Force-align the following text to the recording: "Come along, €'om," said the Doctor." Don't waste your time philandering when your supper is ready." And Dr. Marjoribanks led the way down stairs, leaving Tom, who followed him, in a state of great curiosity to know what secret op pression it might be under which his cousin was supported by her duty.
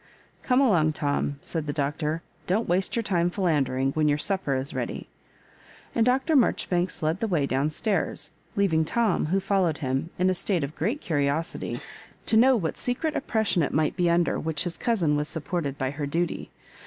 "Come 0.41 0.59
along, 0.61 0.93
€'om," 0.93 1.35
said 1.43 1.67
the 1.67 1.73
Doctor." 1.73 2.23
Don't 2.47 2.67
waste 2.67 2.95
your 2.95 3.03
time 3.03 3.29
philandering 3.29 3.91
when 3.91 4.07
your 4.07 4.17
supper 4.17 4.55
is 4.55 4.73
ready." 4.73 5.07
And 5.93 6.03
Dr. 6.03 6.35
Marjoribanks 6.35 7.03
led 7.03 7.19
the 7.19 7.27
way 7.27 7.45
down 7.45 7.69
stairs, 7.69 8.31
leaving 8.55 8.83
Tom, 8.83 9.27
who 9.27 9.39
followed 9.39 9.77
him, 9.77 10.09
in 10.17 10.31
a 10.31 10.33
state 10.33 10.63
of 10.63 10.73
great 10.75 11.01
curiosity 11.01 11.81
to 12.25 12.35
know 12.35 12.55
what 12.55 12.79
secret 12.79 13.15
op 13.15 13.27
pression 13.27 13.61
it 13.61 13.75
might 13.75 13.95
be 13.95 14.09
under 14.09 14.39
which 14.39 14.63
his 14.63 14.75
cousin 14.75 15.15
was 15.15 15.27
supported 15.29 15.77
by 15.77 15.91
her 15.91 16.07
duty. 16.07 16.49